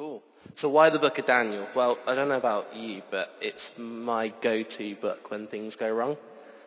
[0.00, 0.22] Cool.
[0.54, 1.68] So why the book of Daniel?
[1.76, 6.16] Well, I don't know about you, but it's my go-to book when things go wrong.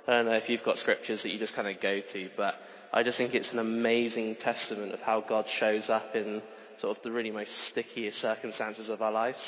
[0.08, 2.54] I don't know if you've got scriptures that you just kind of go to, but
[2.94, 6.44] I just think it's an amazing testament of how God shows up in
[6.78, 9.40] sort of the really most stickiest circumstances of our lives.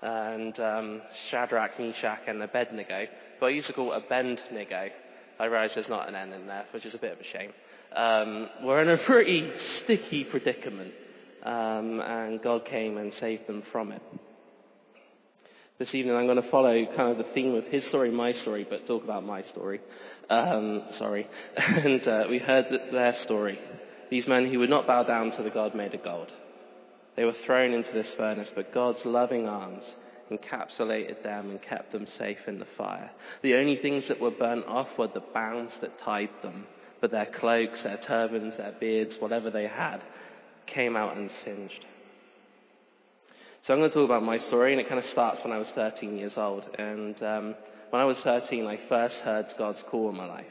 [0.00, 3.06] And um, Shadrach, Meshach, and Abednego,
[3.38, 4.88] but I used to call it Abednego.
[5.38, 7.52] I realise there's not an N in there, which is a bit of a shame.
[7.94, 10.94] Um, we're in a pretty sticky predicament
[11.46, 14.02] um, and God came and saved them from it.
[15.78, 18.66] This evening I'm going to follow kind of the theme of his story, my story,
[18.68, 19.80] but talk about my story.
[20.28, 21.28] Um, sorry.
[21.56, 23.58] and uh, we heard their story.
[24.10, 26.32] These men who would not bow down to the God made of gold.
[27.14, 29.84] They were thrown into this furnace, but God's loving arms
[30.30, 33.10] encapsulated them and kept them safe in the fire.
[33.42, 36.66] The only things that were burnt off were the bands that tied them,
[37.00, 40.02] but their cloaks, their turbans, their beards, whatever they had,
[40.66, 41.84] came out and singed.
[43.62, 45.58] So I'm going to talk about my story, and it kind of starts when I
[45.58, 46.68] was 13 years old.
[46.78, 47.54] And um,
[47.90, 50.46] when I was 13, I first heard God's call in my life.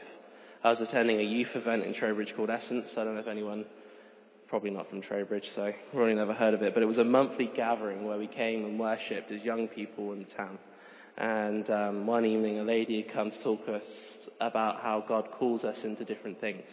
[0.62, 2.88] I was attending a youth event in Trowbridge called Essence.
[2.96, 3.64] I don't know if anyone,
[4.48, 6.74] probably not from Trowbridge, so probably never heard of it.
[6.74, 10.24] But it was a monthly gathering where we came and worshipped as young people in
[10.24, 10.58] the town.
[11.16, 13.84] And um, one evening, a lady had come to talk to us
[14.40, 16.68] about how God calls us into different things.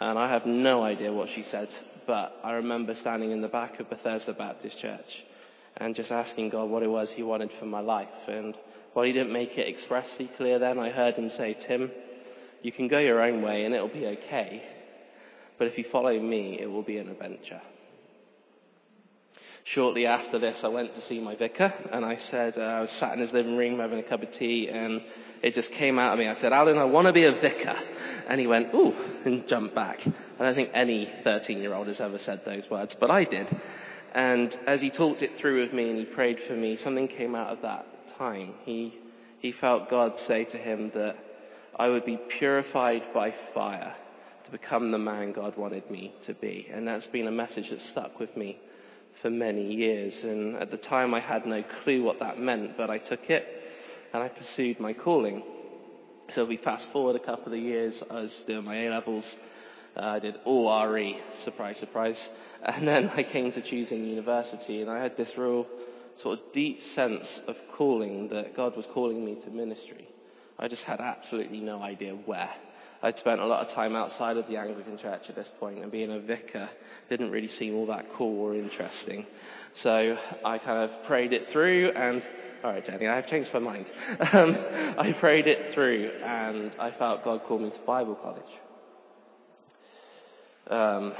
[0.00, 1.68] And I have no idea what she said,
[2.08, 5.24] but I remember standing in the back of Bethesda Baptist Church
[5.76, 8.08] and just asking God what it was He wanted for my life.
[8.26, 8.54] And
[8.94, 11.90] while He didn't make it expressly clear then, I heard Him say, Tim,
[12.62, 14.62] you can go your own way and it'll be okay.
[15.58, 17.60] But if you follow me, it will be an adventure.
[19.74, 22.90] Shortly after this, I went to see my vicar and I said, uh, I was
[22.92, 25.02] sat in his living room having a cup of tea and
[25.42, 26.26] it just came out of me.
[26.26, 27.76] I said, Alan, I want to be a vicar.
[28.28, 28.94] And he went, ooh,
[29.26, 30.00] and jumped back.
[30.06, 33.46] I don't think any 13 year old has ever said those words, but I did.
[34.14, 37.34] And as he talked it through with me and he prayed for me, something came
[37.34, 37.84] out of that
[38.16, 38.54] time.
[38.64, 38.98] He,
[39.40, 41.16] he felt God say to him that
[41.78, 43.94] I would be purified by fire
[44.46, 46.68] to become the man God wanted me to be.
[46.72, 48.58] And that's been a message that stuck with me
[49.22, 50.14] for many years.
[50.24, 53.46] And at the time I had no clue what that meant, but I took it
[54.12, 55.42] and I pursued my calling.
[56.30, 59.36] So we fast forward a couple of years, I was doing my A levels.
[59.96, 62.28] Uh, I did all RE, surprise, surprise.
[62.60, 65.64] And then I came to choosing university and I had this real
[66.20, 70.08] sort of deep sense of calling that God was calling me to ministry.
[70.58, 72.50] I just had absolutely no idea where.
[73.02, 75.92] I'd spent a lot of time outside of the Anglican Church at this point, and
[75.92, 76.68] being a vicar
[77.08, 79.24] didn't really seem all that cool or interesting.
[79.82, 82.22] So I kind of prayed it through, and
[82.64, 83.86] all right, Jenny, I have changed my mind.
[84.32, 84.56] Um,
[84.98, 88.42] I prayed it through, and I felt God called me to Bible college.
[90.66, 91.14] Um,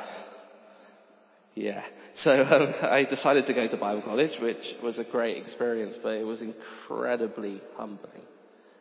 [1.55, 1.85] yeah,
[2.17, 6.15] so um, I decided to go to Bible college, which was a great experience, but
[6.15, 8.23] it was incredibly humbling.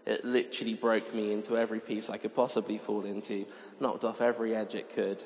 [0.07, 3.45] It literally broke me into every piece I could possibly fall into,
[3.81, 5.21] knocked off every edge it could,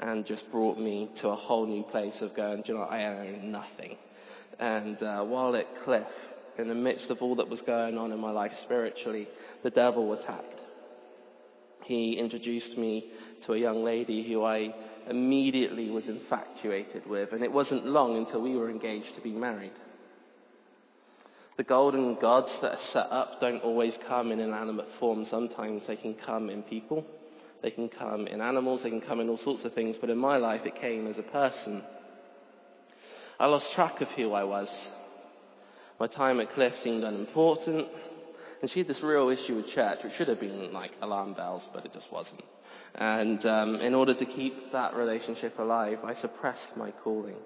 [0.00, 3.04] and just brought me to a whole new place of going, do you know, I
[3.04, 3.96] own nothing.
[4.58, 6.08] And uh, while at Cliff,
[6.58, 9.28] in the midst of all that was going on in my life spiritually,
[9.62, 10.60] the devil attacked.
[11.84, 13.12] He introduced me
[13.46, 14.74] to a young lady who I
[15.08, 19.74] immediately was infatuated with, and it wasn't long until we were engaged to be married.
[21.56, 25.24] The golden gods that are set up don't always come in inanimate form.
[25.24, 27.06] Sometimes they can come in people.
[27.62, 28.82] They can come in animals.
[28.82, 29.96] They can come in all sorts of things.
[29.96, 31.82] But in my life, it came as a person.
[33.38, 34.68] I lost track of who I was.
[36.00, 37.86] My time at Cliff seemed unimportant.
[38.60, 41.68] And she had this real issue with church, which should have been like alarm bells,
[41.72, 42.42] but it just wasn't.
[42.96, 47.36] And um, in order to keep that relationship alive, I suppressed my calling.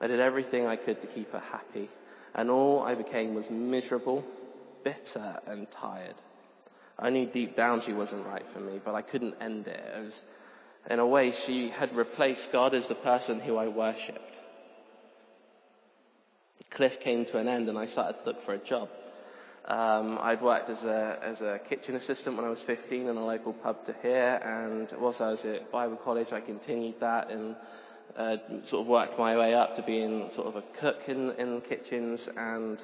[0.00, 1.88] I did everything I could to keep her happy
[2.34, 4.24] and all I became was miserable,
[4.82, 6.14] bitter, and tired.
[6.98, 9.80] I knew deep down she wasn't right for me, but I couldn't end it.
[9.96, 10.20] it was,
[10.90, 14.36] in a way, she had replaced God as the person who I worshipped.
[16.58, 18.88] The Cliff came to an end, and I started to look for a job.
[19.66, 23.24] Um, I'd worked as a, as a kitchen assistant when I was 15 in a
[23.24, 27.56] local pub to here, and whilst I was at Bible college, I continued that and
[28.16, 28.36] uh,
[28.68, 32.28] sort of worked my way up to being sort of a cook in, in kitchens
[32.36, 32.82] and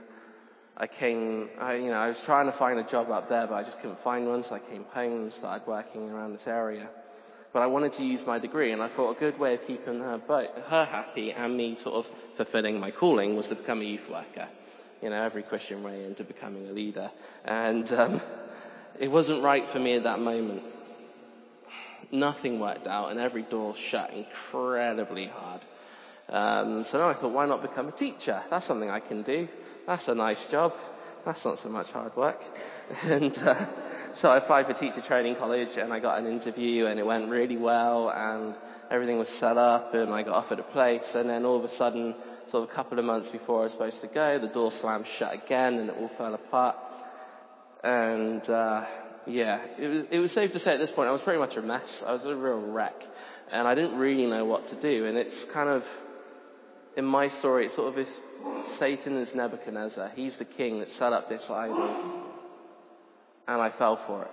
[0.76, 3.54] I came, I, you know, I was trying to find a job up there, but
[3.54, 6.88] I just couldn't find one, so I came home and started working around this area.
[7.52, 10.00] But I wanted to use my degree, and I thought a good way of keeping
[10.00, 12.06] her, both, her happy and me sort of
[12.38, 14.48] fulfilling my calling was to become a youth worker.
[15.02, 17.10] You know, every Christian way into becoming a leader.
[17.44, 18.22] And um,
[18.98, 20.62] it wasn't right for me at that moment
[22.12, 25.60] nothing worked out and every door shut incredibly hard.
[26.28, 28.42] Um, so then I thought, why not become a teacher?
[28.50, 29.48] That's something I can do.
[29.86, 30.72] That's a nice job.
[31.24, 32.40] That's not so much hard work.
[33.02, 33.66] And uh,
[34.16, 37.28] so I applied for teacher training college and I got an interview and it went
[37.28, 38.56] really well and
[38.90, 41.76] everything was set up and I got offered a place and then all of a
[41.76, 42.16] sudden,
[42.48, 45.06] sort of a couple of months before I was supposed to go, the door slammed
[45.18, 46.76] shut again and it all fell apart.
[47.84, 48.86] And uh,
[49.26, 51.56] yeah, it was, it was safe to say at this point I was pretty much
[51.56, 52.02] a mess.
[52.04, 52.94] I was a real wreck
[53.52, 55.06] and I didn't really know what to do.
[55.06, 55.82] And it's kind of,
[56.96, 58.10] in my story, it's sort of this
[58.78, 60.12] Satan is Nebuchadnezzar.
[60.14, 62.24] He's the king that set up this idol.
[63.46, 64.30] And I fell for it.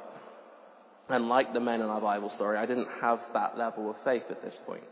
[1.10, 4.24] And like the men in our Bible story, I didn't have that level of faith
[4.30, 4.84] at this point.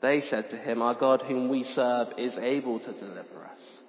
[0.00, 3.80] They said to him, Our God whom we serve is able to deliver us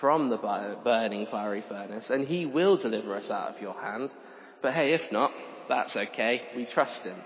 [0.00, 0.36] from the
[0.82, 4.10] burning fiery furnace, and he will deliver us out of your hand.
[4.62, 5.32] But hey, if not,
[5.68, 6.42] that's okay.
[6.56, 7.16] We trust him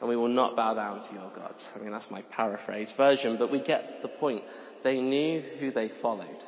[0.00, 1.64] and we will not bow down to your gods.
[1.74, 4.44] I mean, that's my paraphrase version, but we get the point.
[4.84, 6.42] They knew who they followed.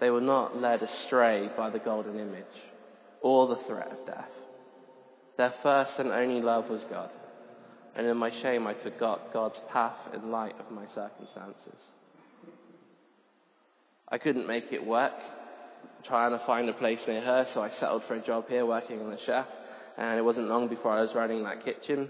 [0.00, 2.44] They were not led astray by the golden image
[3.20, 4.28] or the threat of death.
[5.36, 7.10] Their first and only love was God.
[7.94, 11.78] And in my shame, I forgot God's path in light of my circumstances.
[14.08, 15.12] I couldn't make it work
[16.04, 19.00] trying to find a place near her, so I settled for a job here working
[19.00, 19.46] as a chef.
[19.96, 22.08] And it wasn't long before I was running that kitchen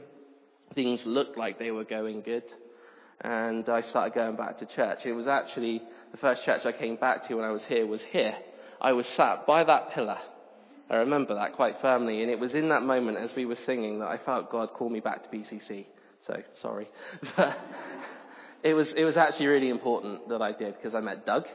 [0.74, 2.44] things looked like they were going good.
[3.20, 5.00] And I started going back to church.
[5.04, 8.02] It was actually the first church I came back to when I was here was
[8.10, 8.34] here.
[8.80, 10.18] I was sat by that pillar.
[10.90, 12.22] I remember that quite firmly.
[12.22, 14.88] And it was in that moment as we were singing that I felt God call
[14.88, 15.86] me back to BCC.
[16.26, 16.88] So sorry.
[18.62, 21.46] But it was, it was actually really important that I did because I met Doug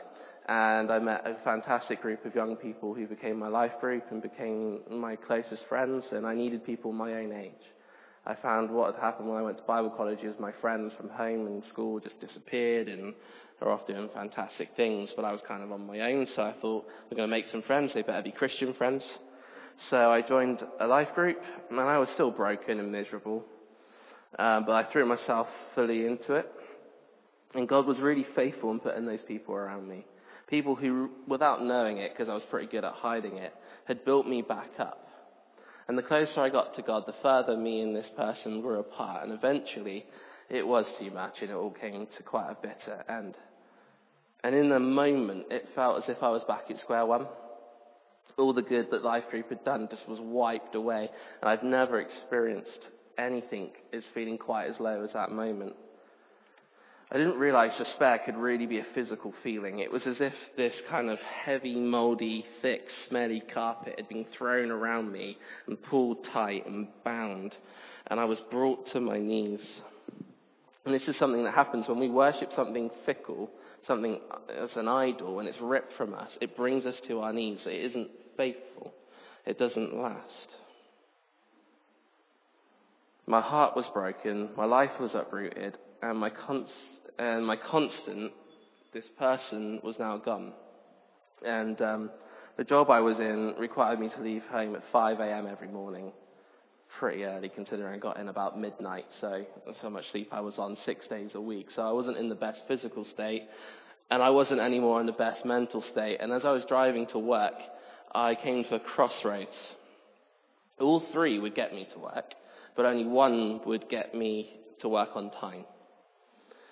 [0.48, 4.22] and I met a fantastic group of young people who became my life group and
[4.22, 7.52] became my closest friends and I needed people my own age.
[8.26, 11.10] I found what had happened when I went to Bible college is my friends from
[11.10, 13.14] home and school just disappeared and
[13.62, 16.54] are off doing fantastic things, but I was kind of on my own, so I
[16.54, 17.94] thought we're going to make some friends.
[17.94, 19.04] They better be Christian friends.
[19.78, 23.46] So I joined a life group, and I was still broken and miserable,
[24.38, 26.52] uh, but I threw myself fully into it.
[27.56, 30.06] And God was really faithful in putting those people around me.
[30.48, 33.54] People who, without knowing it, because I was pretty good at hiding it,
[33.86, 35.08] had built me back up.
[35.88, 39.24] And the closer I got to God, the further me and this person grew apart.
[39.24, 40.06] And eventually,
[40.50, 43.38] it was too much and it all came to quite a bitter end.
[44.44, 47.28] And in the moment, it felt as if I was back at square one.
[48.38, 51.10] All the good that Life Group had done just was wiped away.
[51.42, 55.76] And I've never experienced anything as feeling quite as low as that moment.
[57.10, 59.80] I didn't realize despair could really be a physical feeling.
[59.80, 64.72] It was as if this kind of heavy, moldy, thick, smelly carpet had been thrown
[64.72, 65.38] around me
[65.68, 67.56] and pulled tight and bound,
[68.08, 69.82] and I was brought to my knees.
[70.84, 73.52] And this is something that happens when we worship something fickle,
[73.84, 74.20] something
[74.50, 76.38] as an idol, and it's ripped from us.
[76.42, 77.64] It brings us to our knees.
[77.66, 78.94] It isn't faithful.
[79.46, 80.56] It doesn't last.
[83.26, 84.50] My heart was broken.
[84.58, 88.32] My life was uprooted and my, cons- and my constant,
[88.94, 90.54] this person, was now gone.
[91.46, 92.12] And um,
[92.58, 95.48] the job I was in required me to leave home at 5 a.m.
[95.48, 96.12] every morning.
[97.00, 100.58] Pretty early, considering I got in about midnight, so that's how much sleep I was
[100.58, 101.70] on six days a week.
[101.70, 103.44] So I wasn't in the best physical state,
[104.10, 106.18] and I wasn't anymore in the best mental state.
[106.22, 107.54] And as I was driving to work,
[108.16, 109.76] I came to a crossroads.
[110.80, 112.34] All three would get me to work,
[112.76, 115.66] but only one would get me to work on time.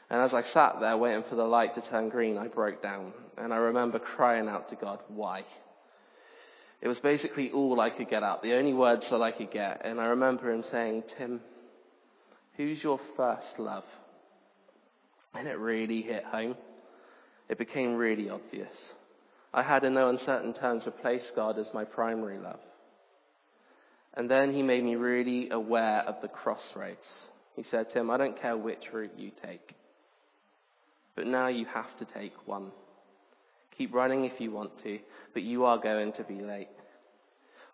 [0.10, 3.12] And as I sat there waiting for the light to turn green, I broke down.
[3.38, 5.44] And I remember crying out to God, why?
[6.82, 9.82] It was basically all I could get out, the only words that I could get.
[9.84, 11.42] And I remember him saying, Tim,
[12.58, 13.86] who's your first love?
[15.34, 16.56] And it really hit home.
[17.50, 18.94] It became really obvious.
[19.54, 22.60] I had in no uncertain terms replaced God as my primary love.
[24.14, 27.08] And then he made me really aware of the crossroads.
[27.56, 29.76] He said, Tim, I don't care which route you take.
[31.16, 32.72] But now you have to take one.
[33.78, 35.00] Keep running if you want to,
[35.34, 36.70] but you are going to be late.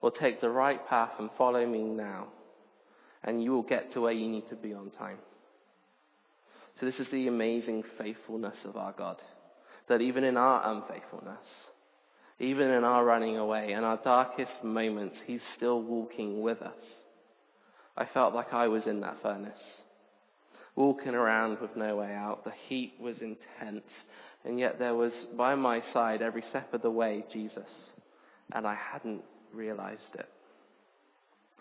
[0.01, 2.27] Or take the right path and follow me now,
[3.23, 5.17] and you will get to where you need to be on time.
[6.79, 9.17] So this is the amazing faithfulness of our God.
[9.87, 11.47] That even in our unfaithfulness,
[12.39, 16.83] even in our running away, in our darkest moments, He's still walking with us.
[17.95, 19.81] I felt like I was in that furnace
[20.75, 22.43] walking around with no way out.
[22.43, 23.91] The heat was intense,
[24.45, 27.89] and yet there was by my side every step of the way Jesus,
[28.51, 29.23] and I hadn't
[29.53, 30.29] realized it.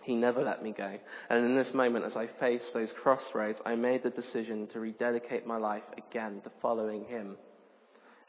[0.02, 0.99] He never let me go.
[1.29, 5.47] And in this moment, as I faced those crossroads, I made the decision to rededicate
[5.47, 7.37] my life again to following Him.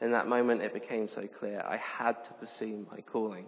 [0.01, 3.45] In that moment, it became so clear I had to pursue my calling.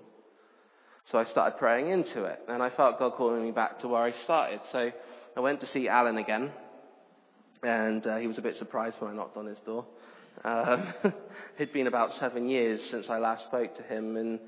[1.06, 4.04] So I started praying into it, and I felt God calling me back to where
[4.04, 4.62] I started.
[4.72, 4.92] So
[5.36, 6.52] I went to see Alan again,
[7.64, 9.86] and uh, he was a bit surprised when I knocked on his door.
[10.44, 10.94] Um,
[11.58, 14.40] it'd been about seven years since I last spoke to him, and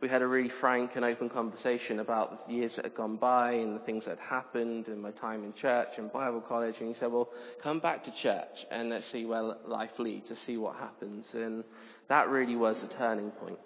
[0.00, 3.52] we had a really frank and open conversation about the years that had gone by
[3.52, 6.76] and the things that had happened and my time in church and Bible college.
[6.80, 7.30] And he said, well,
[7.62, 11.26] come back to church and let's see where life leads, to see what happens.
[11.32, 11.64] And
[12.08, 13.58] that really was the turning point.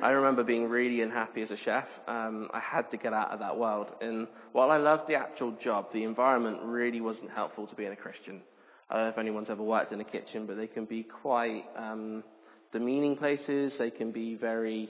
[0.00, 1.86] I remember being really unhappy as a chef.
[2.06, 3.88] Um, I had to get out of that world.
[4.00, 7.96] And while I loved the actual job, the environment really wasn't helpful to being a
[7.96, 8.40] Christian.
[8.88, 11.64] I don't know if anyone's ever worked in a kitchen, but they can be quite
[11.76, 12.22] um,
[12.70, 13.74] demeaning places.
[13.76, 14.88] They can be very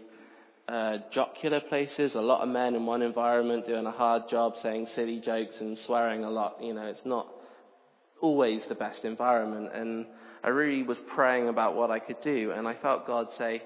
[0.69, 2.15] uh, jocular places.
[2.15, 5.79] A lot of men in one environment doing a hard job, saying silly jokes and
[5.79, 6.63] swearing a lot.
[6.63, 7.29] You know, it's not
[8.21, 9.71] always the best environment.
[9.75, 10.05] And
[10.45, 13.63] I really was praying about what I could do, and I felt God say,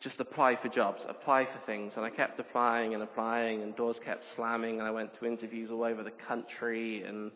[0.00, 1.92] just apply for jobs, apply for things.
[1.96, 4.78] And I kept applying and applying, and doors kept slamming.
[4.78, 7.30] And I went to interviews all over the country, and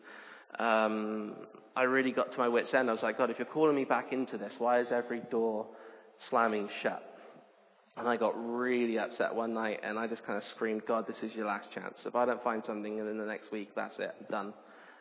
[0.59, 1.33] um,
[1.75, 2.89] I really got to my wits' end.
[2.89, 5.67] I was like, God, if you're calling me back into this, why is every door
[6.29, 7.07] slamming shut?
[7.97, 11.21] And I got really upset one night, and I just kind of screamed, God, this
[11.23, 11.99] is your last chance.
[12.05, 14.53] If I don't find something in the next week, that's it, I'm done.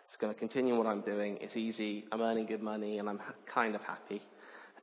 [0.07, 1.39] It's going to continue what I'm doing.
[1.41, 2.05] It's easy.
[2.11, 4.21] I'm earning good money, and I'm ha- kind of happy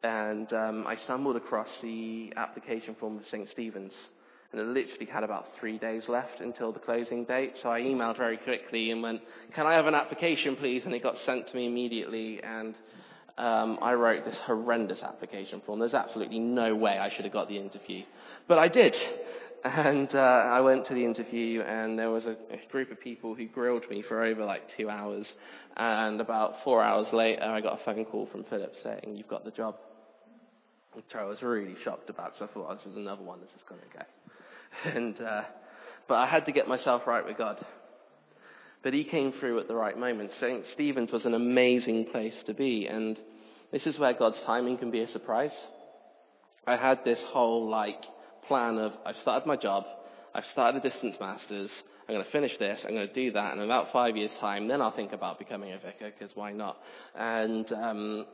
[0.03, 3.49] and um, I stumbled across the application form for St.
[3.49, 3.93] Stephen's.
[4.51, 7.57] And it literally had about three days left until the closing date.
[7.61, 9.21] So I emailed very quickly and went,
[9.53, 10.85] Can I have an application, please?
[10.85, 12.41] And it got sent to me immediately.
[12.41, 12.73] And
[13.37, 15.79] um, I wrote this horrendous application form.
[15.79, 18.03] There's absolutely no way I should have got the interview.
[18.47, 18.95] But I did.
[19.67, 23.35] And uh, I went to the interview, and there was a, a group of people
[23.35, 25.31] who grilled me for over like two hours.
[25.75, 29.43] And about four hours later, I got a phone call from Philip saying, You've got
[29.43, 29.75] the job
[30.97, 33.51] which I was really shocked about because I thought, oh, this is another one, this
[33.55, 34.03] is going to go.
[34.95, 35.43] And, uh,
[36.07, 37.63] but I had to get myself right with God.
[38.83, 40.31] But he came through at the right moment.
[40.39, 40.65] St.
[40.73, 43.19] Stephen's was an amazing place to be, and
[43.71, 45.53] this is where God's timing can be a surprise.
[46.65, 48.03] I had this whole, like,
[48.47, 49.85] plan of, I've started my job,
[50.33, 51.71] I've started a distance masters,
[52.07, 54.31] I'm going to finish this, I'm going to do that, and in about five years'
[54.39, 56.77] time, then I'll think about becoming a vicar, because why not?
[57.15, 58.25] And um,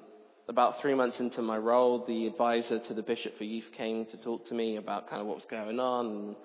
[0.47, 4.17] about three months into my role, the advisor to the Bishop for Youth came to
[4.17, 6.35] talk to me about kind of what was going on and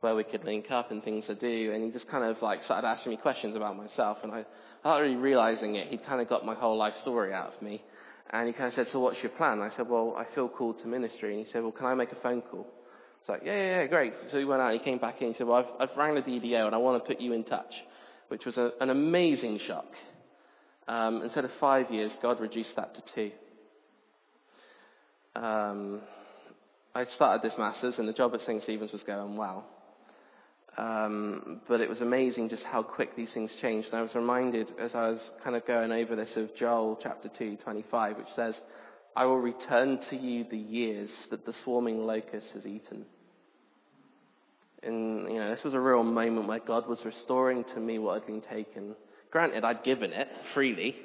[0.00, 1.72] where we could link up and things to do.
[1.72, 4.18] And he just kind of like started asking me questions about myself.
[4.22, 4.44] And I,
[4.84, 7.82] without really realizing it, he'd kind of got my whole life story out of me.
[8.30, 9.60] And he kind of said, so what's your plan?
[9.60, 11.36] I said, well, I feel called to ministry.
[11.36, 12.66] And he said, well, can I make a phone call?
[13.28, 14.12] I was like, yeah, yeah, yeah, great.
[14.30, 15.96] So he went out and he came back in and he said, well, I've, I've
[15.96, 17.74] rang the DDO and I want to put you in touch,
[18.28, 19.86] which was a, an amazing shock.
[20.86, 23.32] Um, instead of five years, God reduced that to two
[25.36, 26.00] um,
[26.94, 28.62] I started this master's and the job at St.
[28.62, 29.66] Stephen's was going well.
[30.78, 33.88] Um, but it was amazing just how quick these things changed.
[33.88, 37.28] And I was reminded as I was kind of going over this of Joel chapter
[37.28, 38.58] 2, 25, which says,
[39.14, 43.06] I will return to you the years that the swarming locust has eaten.
[44.86, 48.14] And, you know, this was a real moment where God was restoring to me what
[48.14, 48.94] had been taken.
[49.30, 50.96] Granted, I'd given it freely,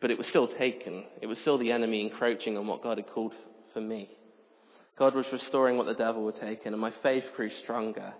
[0.00, 1.04] but it was still taken.
[1.20, 3.32] It was still the enemy encroaching on what God had called
[3.72, 4.10] for me.
[4.98, 8.12] God was restoring what the devil had taken, and my faith grew stronger,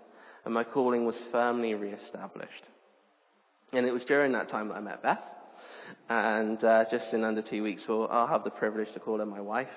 [0.43, 2.63] and my calling was firmly re-established.
[3.71, 5.19] And it was during that time that I met Beth,
[6.09, 9.41] and uh, just in under two weeks, I'll have the privilege to call her my
[9.41, 9.67] wife.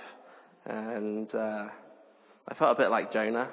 [0.65, 1.69] And uh,
[2.49, 3.51] I felt a bit like Jonah.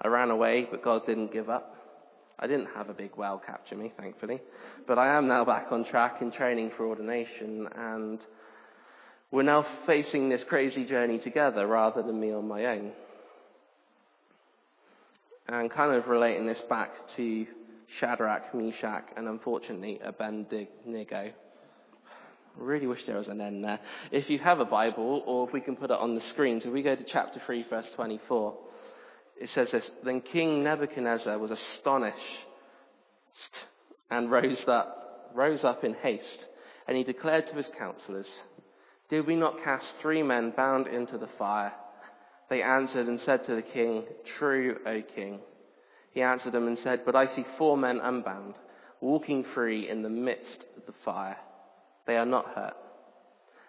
[0.00, 1.74] I ran away, but God didn't give up.
[2.38, 4.40] I didn't have a big well capture me, thankfully.
[4.86, 8.20] But I am now back on track in training for ordination, and
[9.30, 12.92] we're now facing this crazy journey together rather than me on my own.
[15.48, 17.46] And kind of relating this back to
[17.98, 21.32] Shadrach, Meshach, and unfortunately Abednego.
[22.58, 23.78] I really wish there was an end there.
[24.10, 26.70] If you have a Bible, or if we can put it on the screen, so
[26.70, 28.56] we go to chapter 3, verse 24,
[29.40, 32.44] it says this Then King Nebuchadnezzar was astonished
[34.10, 36.46] and rose up, rose up in haste,
[36.86, 38.28] and he declared to his counselors,
[39.08, 41.72] did we not cast three men bound into the fire?
[42.50, 45.40] They answered and said to the king, True, O king.
[46.10, 48.54] He answered them and said, But I see four men unbound,
[49.00, 51.36] walking free in the midst of the fire.
[52.06, 52.76] They are not hurt.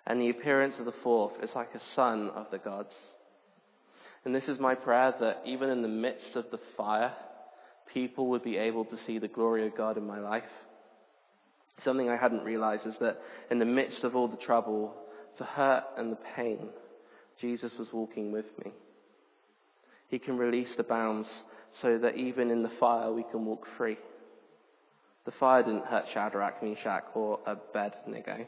[0.07, 2.95] And the appearance of the fourth is like a son of the gods.
[4.27, 7.13] And this is my prayer that even in the midst of the fire,
[7.93, 10.51] people would be able to see the glory of God in my life.
[11.81, 14.93] Something I hadn't realized is that in the midst of all the trouble,
[15.37, 16.67] the hurt and the pain,
[17.39, 18.73] Jesus was walking with me.
[20.09, 21.29] He can release the bounds
[21.71, 23.97] so that even in the fire we can walk free.
[25.23, 28.45] The fire didn't hurt Shadrach, Meshach, or Abednego.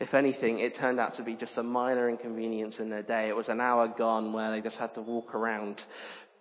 [0.00, 3.28] If anything, it turned out to be just a minor inconvenience in their day.
[3.28, 5.82] It was an hour gone where they just had to walk around.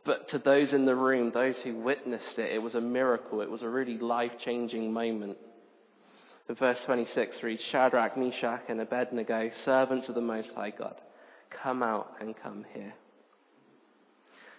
[0.05, 3.41] But to those in the room, those who witnessed it, it was a miracle.
[3.41, 5.37] It was a really life changing moment.
[6.47, 10.95] In verse 26 reads, Shadrach, Meshach, and Abednego, servants of the Most High God,
[11.49, 12.93] come out and come here.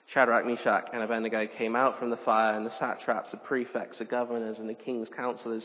[0.06, 4.04] Shadrach, Meshach, and Abednego came out from the fire, and the satraps, the prefects, the
[4.04, 5.64] governors, and the king's counselors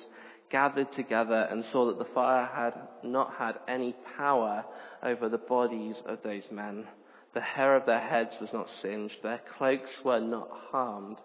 [0.50, 4.66] gathered together and saw that the fire had not had any power
[5.04, 6.88] over the bodies of those men.
[7.34, 11.18] The hair of their heads was not singed, their cloaks were not harmed,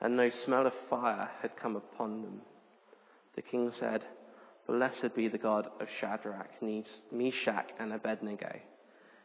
[0.00, 2.40] and no smell of fire had come upon them.
[3.34, 4.04] The king said,
[4.66, 6.62] Blessed be the God of Shadrach,
[7.10, 8.60] Meshach, and Abednego,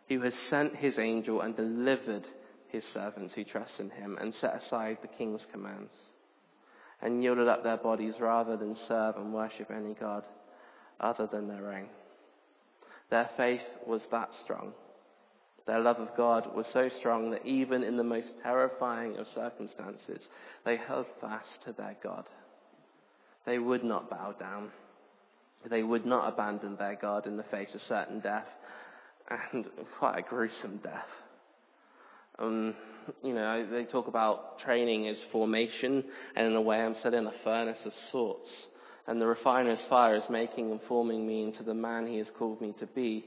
[0.09, 2.27] who has sent his angel and delivered
[2.67, 5.93] his servants who trust in him and set aside the king's commands
[7.05, 10.23] and yielded up their bodies rather than serve and worship any God
[10.99, 11.85] other than their own.
[13.11, 14.73] Their faith was that strong.
[15.67, 20.27] Their love of God was so strong that even in the most terrifying of circumstances,
[20.65, 22.25] they held fast to their God.
[23.45, 24.71] They would not bow down.
[25.69, 28.47] They would not abandon their God in the face of certain death,
[29.29, 29.67] and
[29.99, 31.09] quite a gruesome death.
[32.39, 32.73] Um,
[33.23, 36.03] you know, they talk about training as formation,
[36.35, 38.49] and in a way, I'm set in a furnace of sorts.
[39.07, 42.59] And the refiner's fire is making and forming me into the man he has called
[42.61, 43.25] me to be.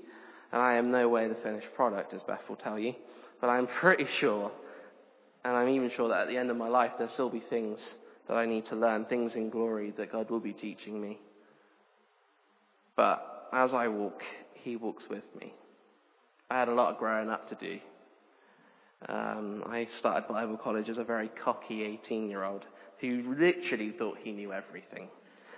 [0.52, 2.94] And I am no way the finished product, as Beth will tell you.
[3.40, 4.50] But I'm pretty sure,
[5.44, 7.78] and I'm even sure that at the end of my life, there'll still be things
[8.26, 11.18] that I need to learn, things in glory that God will be teaching me.
[12.96, 14.22] But as I walk,
[14.54, 15.54] He walks with me.
[16.50, 17.78] I had a lot of growing up to do.
[19.06, 22.64] Um, I started Bible college as a very cocky 18 year old
[23.00, 25.08] who literally thought he knew everything.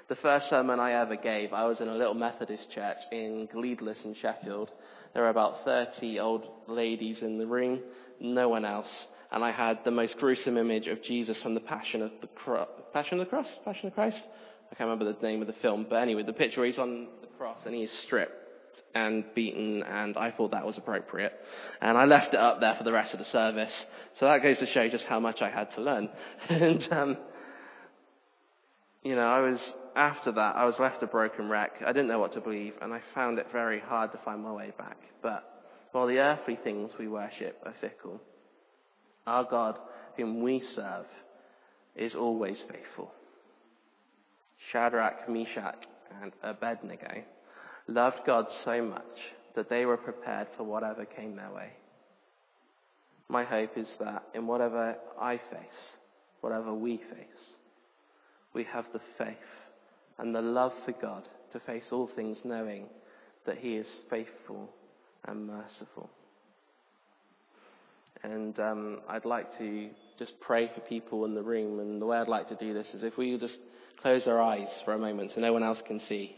[0.09, 4.05] The first sermon I ever gave, I was in a little Methodist church in Gleadless
[4.05, 4.71] in Sheffield.
[5.15, 7.81] There were about 30 old ladies in the room,
[8.19, 9.07] no one else.
[9.33, 12.69] And I had the most gruesome image of Jesus from the Passion of the Cross.
[12.93, 13.59] Passion of the Cross?
[13.65, 14.23] Passion of Christ?
[14.71, 17.07] I can't remember the name of the film, but anyway, the picture where he's on
[17.21, 18.40] the cross and he's stripped
[18.95, 21.33] and beaten, and I thought that was appropriate.
[21.81, 23.73] And I left it up there for the rest of the service.
[24.15, 26.09] So that goes to show just how much I had to learn.
[26.49, 27.17] and, um,
[29.03, 29.61] you know, I was,
[29.97, 31.73] after that, I was left a broken wreck.
[31.85, 34.53] I didn't know what to believe, and I found it very hard to find my
[34.53, 34.99] way back.
[35.23, 35.45] But
[35.93, 38.21] while the earthly things we worship are fickle,
[39.27, 39.79] our God,
[40.17, 41.07] whom we serve,
[41.97, 43.13] is always faithful.
[44.71, 45.87] Shadrach, Meshach,
[46.23, 47.23] and Abednego
[47.87, 49.05] loved God so much
[49.55, 51.71] that they were prepared for whatever came their way.
[53.29, 55.95] My hope is that in whatever I face,
[56.41, 57.55] whatever we face,
[58.53, 59.37] we have the faith
[60.19, 62.87] and the love for God to face all things knowing
[63.47, 64.69] that He is faithful
[65.25, 66.11] and merciful.
[68.23, 71.81] And um, I'd like to just pray for people in the room.
[71.81, 73.57] And the way I'd like to do this is if we just
[74.03, 76.37] close our eyes for a moment so no one else can see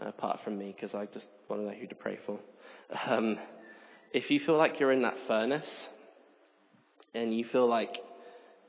[0.00, 2.38] apart from me, because I just want to know who to pray for.
[3.06, 3.38] Um,
[4.12, 5.88] if you feel like you're in that furnace
[7.14, 7.98] and you feel like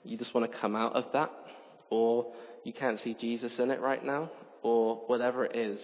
[0.04, 1.32] you just want to come out of that,
[1.89, 5.80] or you can't see Jesus in it right now, or whatever it is,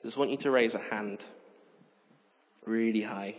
[0.00, 1.24] I just want you to raise a hand
[2.64, 3.36] really high.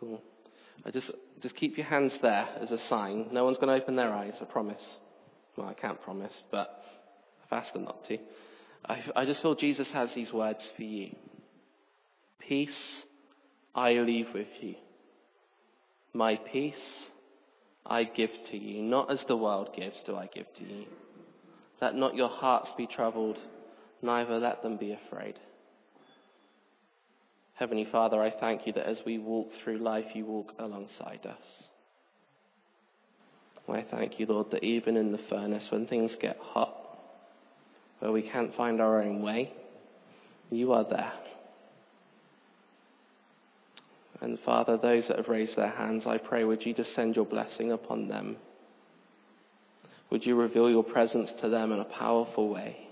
[0.00, 0.20] Cool.
[0.84, 3.28] I just just keep your hands there as a sign.
[3.32, 4.82] No one's going to open their eyes, I promise.
[5.56, 6.82] Well, I can't promise, but
[7.44, 8.18] I've asked them not to.
[8.86, 11.14] I, I just feel Jesus has these words for you.
[12.38, 13.04] Peace
[13.74, 14.76] I leave with you.
[16.12, 17.06] My peace
[17.84, 18.82] I give to you.
[18.82, 20.86] Not as the world gives do I give to you.
[21.80, 23.38] Let not your hearts be troubled,
[24.02, 25.38] neither let them be afraid.
[27.58, 31.64] Heavenly Father, I thank you that as we walk through life, you walk alongside us.
[33.68, 36.72] I thank you, Lord, that even in the furnace, when things get hot,
[37.98, 39.52] where we can't find our own way,
[40.50, 41.12] you are there.
[44.20, 47.26] And Father, those that have raised their hands, I pray, would you just send your
[47.26, 48.36] blessing upon them?
[50.10, 52.87] Would you reveal your presence to them in a powerful way?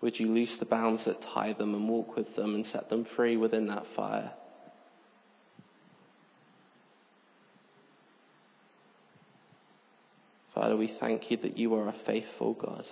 [0.00, 3.06] Would you loose the bounds that tie them and walk with them and set them
[3.16, 4.32] free within that fire?
[10.54, 12.86] Father, we thank you that you are a faithful God.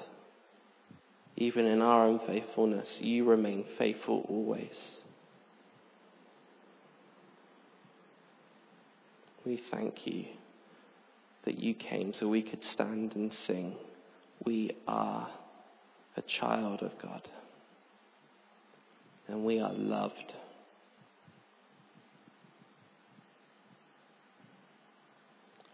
[1.37, 4.97] Even in our unfaithfulness, you remain faithful always.
[9.45, 10.27] We thank you
[11.45, 13.77] that you came so we could stand and sing.
[14.45, 15.29] We are
[16.16, 17.29] a child of God.
[19.29, 20.35] And we are loved.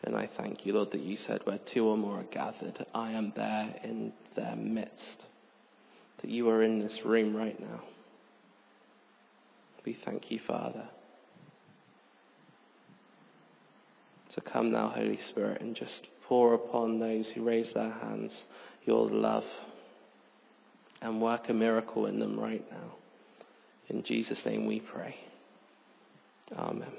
[0.03, 3.13] And I thank you, Lord, that you said where two or more are gathered, I
[3.13, 5.25] am there in their midst.
[6.23, 7.83] That you are in this room right now.
[9.85, 10.85] We thank you, Father.
[14.35, 18.45] So come now, Holy Spirit, and just pour upon those who raise their hands
[18.85, 19.45] your love
[21.03, 22.95] and work a miracle in them right now.
[23.89, 25.17] In Jesus' name we pray.
[26.57, 26.93] Amen.